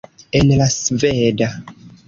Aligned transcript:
En 0.39 0.47
la 0.61 0.67
sveda. 0.77 1.51